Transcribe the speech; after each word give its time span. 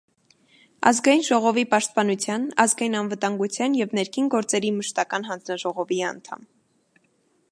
Ազգային 0.91 1.19
ժողովի 1.27 1.63
պաշտպանության, 1.73 2.47
ազգային 2.63 2.97
անվտանգության 3.03 3.77
և 3.81 3.95
ներքին 3.99 4.33
գործերի 4.37 4.73
մշտական 4.81 5.31
հանձնաժողովի 5.31 6.01
անդամ։ 6.13 6.49